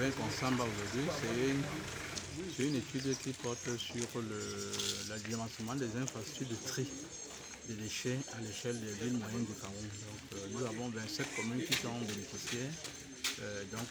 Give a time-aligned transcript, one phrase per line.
[0.00, 1.06] avec Ensamba aujourd'hui,
[2.58, 4.06] c'est une, étude qui porte sur
[5.08, 6.86] l'adimentement des infrastructures de tri
[7.68, 9.88] des déchets à l'échelle des villes moyennes du Cameroun.
[10.34, 12.74] Euh, nous avons 27 communes qui sont bénéficiaires
[13.40, 13.86] euh, donc.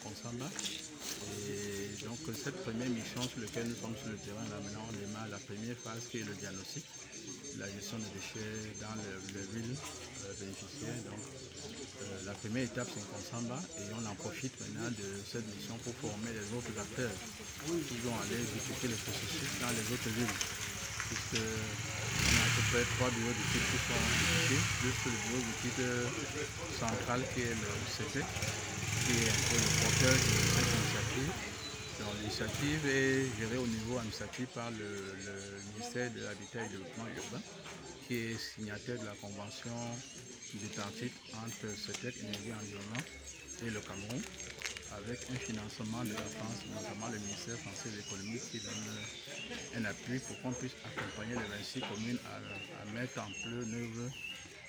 [1.47, 4.93] Et donc cette première mission sur laquelle nous sommes sur le terrain, là maintenant on
[4.99, 6.83] démarre la première phase qui est le diagnostic,
[7.57, 9.75] la gestion des déchets dans les, villes
[10.27, 10.99] euh, bénéficiaires.
[12.44, 16.44] Première étape c'est Consamba et on en profite maintenant de cette mission pour former les
[16.52, 17.16] autres acteurs
[17.63, 20.27] qui vont aller visiter le processus dans les autres villes.
[20.27, 25.88] On a à peu près trois bureaux d'études qui sont visités, plus le bureau d'études
[26.76, 31.31] central qui est le CP, qui est un peu le porteur de cette initiative.
[32.20, 35.16] L'initiative est gérée au niveau administratif par le,
[35.72, 37.39] ministère de l'Habitat et du Développement urbain,
[38.07, 39.71] qui est signataire de la convention
[40.53, 43.03] du tripartite entre CETEC, Énergie Environnement
[43.66, 44.21] et le Cameroun,
[44.98, 49.86] avec un financement de la France, notamment le ministère français de l'économie qui donne un
[49.86, 54.11] appui pour qu'on puisse accompagner les 26 communes à, mettre en œuvre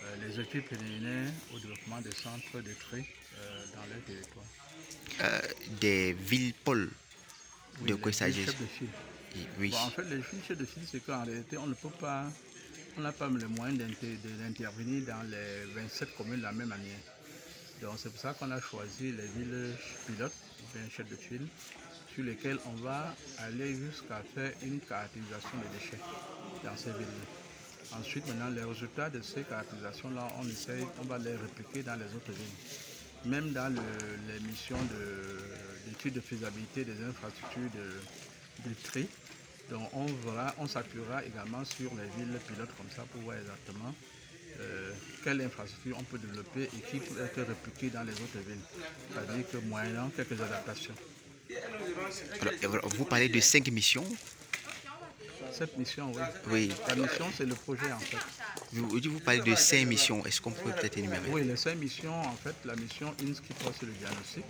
[0.03, 3.05] euh, les études préliminaires au développement des centres de tri
[3.39, 4.47] euh, dans leur territoire.
[5.21, 5.41] Euh,
[5.81, 6.91] des villes-pôles
[7.87, 8.47] de quoi s'agit
[9.59, 9.75] oui.
[9.75, 12.27] En fait, les fiches de fil, c'est qu'en réalité, on ne peut pas
[12.97, 16.97] on n'a pas le moyen d'intervenir dans les 27 communes la même année.
[17.83, 19.75] Donc c'est pour ça qu'on a choisi les villes
[20.07, 20.33] pilotes,
[20.75, 21.47] bien chefs de tuiles,
[22.15, 26.01] sur lesquelles on va aller jusqu'à faire une caractérisation des déchets
[26.63, 27.07] dans ces villes.
[27.99, 32.07] Ensuite, maintenant, les résultats de ces caractérisations-là, on essaye, on va les répliquer dans les
[32.07, 33.31] autres villes.
[33.31, 34.79] Même dans les missions
[35.87, 39.09] d'études de, faisabilité des infrastructures de, de tri,
[39.71, 43.95] donc on verra, on s'appuiera également sur les villes pilotes comme ça pour voir exactement
[44.61, 48.61] euh, quelle infrastructure on peut développer et qui peut être répliquée dans les autres villes.
[49.13, 50.95] C'est-à-dire que moyennant quelques adaptations.
[52.63, 54.05] Alors, vous parlez de cinq missions
[55.53, 56.23] Cette mission, oui.
[56.51, 56.73] oui.
[56.89, 58.17] La mission, c'est le projet en fait.
[58.73, 60.25] Vous, vous parlez de cinq missions.
[60.27, 61.29] Est-ce qu'on peut peut-être énumérer?
[61.31, 64.45] Oui, les cinq missions, en fait, la mission INS qui porte sur le diagnostic.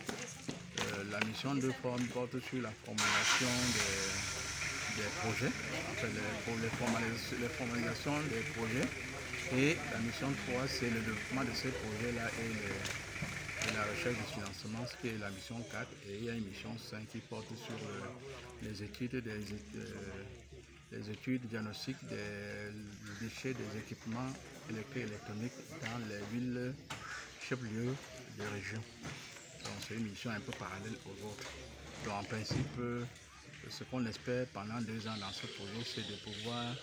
[0.80, 4.43] Euh, la mission de forme porte sur la formulation des des
[5.24, 5.52] projets,
[6.44, 8.88] pour les, formalisations, des projets.
[9.56, 14.84] Et la mission 3, c'est le développement de ces projets-là et, la recherche de financement,
[14.86, 15.88] ce qui est la mission 4.
[16.08, 17.74] Et il y a une mission 5 qui porte sur
[18.62, 19.40] les études des,
[20.92, 24.28] les études diagnostiques des déchets des équipements
[24.68, 26.74] électriques et électroniques dans les villes
[27.40, 27.94] chefs-lieux
[28.38, 28.84] des régions.
[29.64, 31.50] Donc c'est une mission un peu parallèle aux autres.
[32.04, 32.78] Donc en principe,
[33.68, 36.76] ce qu'on espère pendant deux ans dans ce projet, c'est de pouvoir